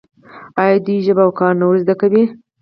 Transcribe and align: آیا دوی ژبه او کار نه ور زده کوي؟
آیا 0.61 0.77
دوی 0.85 0.97
ژبه 1.05 1.23
او 1.25 1.31
کار 1.39 1.53
نه 1.59 1.65
ور 1.67 1.77
زده 1.83 1.95
کوي؟ 2.01 2.23